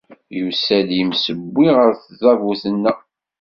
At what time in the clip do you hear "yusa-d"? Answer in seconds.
0.37-0.89